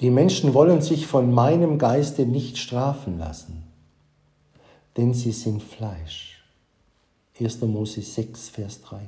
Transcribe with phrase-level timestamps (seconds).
[0.00, 3.64] Die Menschen wollen sich von meinem Geiste nicht strafen lassen,
[4.96, 6.42] denn sie sind Fleisch.
[7.38, 7.60] 1.
[7.62, 9.00] Mose 6, Vers 3.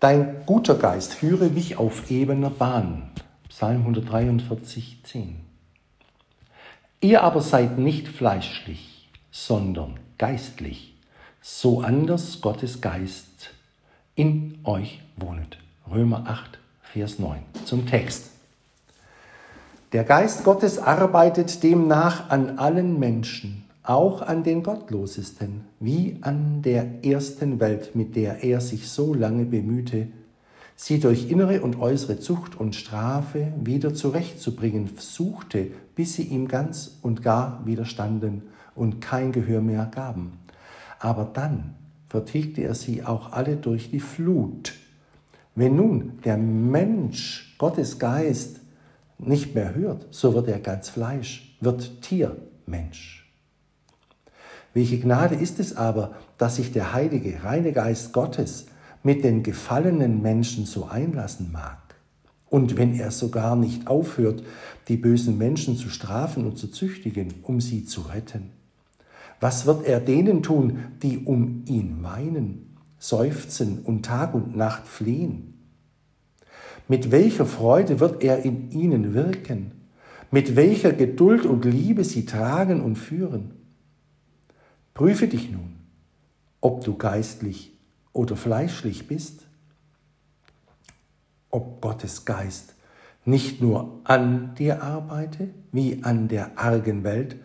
[0.00, 3.10] Dein guter Geist führe mich auf ebener Bahn.
[3.48, 5.40] Psalm 143, 10.
[7.00, 10.94] Ihr aber seid nicht fleischlich, sondern geistlich,
[11.40, 13.50] so anders Gottes Geist
[14.16, 15.58] in euch wohnet.
[15.88, 17.38] Römer 8, Vers 9.
[17.64, 18.37] Zum Text.
[19.92, 27.06] Der Geist Gottes arbeitet demnach an allen Menschen, auch an den Gottlosesten, wie an der
[27.06, 30.08] ersten Welt, mit der er sich so lange bemühte,
[30.76, 36.98] sie durch innere und äußere Zucht und Strafe wieder zurechtzubringen suchte, bis sie ihm ganz
[37.00, 38.42] und gar widerstanden
[38.74, 40.32] und kein Gehör mehr gaben.
[41.00, 41.76] Aber dann
[42.10, 44.74] vertilgte er sie auch alle durch die Flut.
[45.54, 48.60] Wenn nun der Mensch Gottes Geist
[49.18, 53.18] nicht mehr hört, so wird er ganz Fleisch, wird Tiermensch.
[54.74, 58.66] Welche Gnade ist es aber, dass sich der heilige, reine Geist Gottes
[59.02, 61.78] mit den gefallenen Menschen so einlassen mag.
[62.50, 64.42] Und wenn er sogar nicht aufhört,
[64.88, 68.50] die bösen Menschen zu strafen und zu züchtigen, um sie zu retten.
[69.40, 75.57] Was wird er denen tun, die um ihn weinen, seufzen und Tag und Nacht flehen?
[76.88, 79.72] Mit welcher Freude wird er in ihnen wirken?
[80.30, 83.52] Mit welcher Geduld und Liebe sie tragen und führen?
[84.94, 85.76] Prüfe dich nun,
[86.60, 87.78] ob du geistlich
[88.12, 89.46] oder fleischlich bist,
[91.50, 92.74] ob Gottes Geist
[93.24, 97.36] nicht nur an dir arbeite, wie an der argen Welt,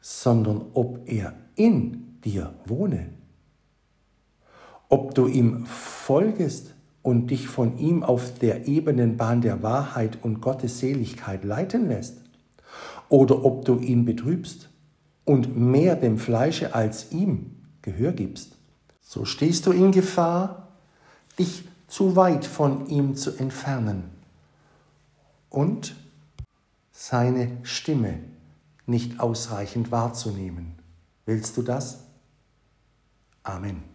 [0.00, 3.08] sondern ob er in dir wohne.
[4.90, 10.40] Ob du ihm folgest und dich von ihm auf der ebenen Bahn der Wahrheit und
[10.40, 12.18] Gottes Seligkeit leiten lässt,
[13.08, 14.70] oder ob du ihn betrübst
[15.24, 18.56] und mehr dem Fleische als ihm Gehör gibst,
[19.02, 20.68] so stehst du in Gefahr,
[21.38, 24.04] dich zu weit von ihm zu entfernen
[25.50, 25.94] und
[26.92, 28.20] seine Stimme
[28.86, 30.74] nicht ausreichend wahrzunehmen.
[31.26, 32.04] Willst du das?
[33.42, 33.91] Amen.